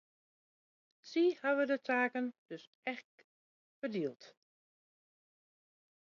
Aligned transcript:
Sy 1.09 1.21
hawwe 1.41 1.63
de 1.71 1.77
taken 1.87 2.25
dus 2.47 2.65
ek 2.93 3.09
ferdield. 3.77 4.23